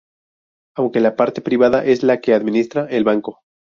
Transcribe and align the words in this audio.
Aunque 0.75 0.99
la 0.99 1.15
parte 1.15 1.41
privada 1.41 1.85
es 1.85 2.01
la 2.01 2.21
que 2.21 2.33
administra 2.33 2.87
el 2.89 3.03
banco. 3.03 3.41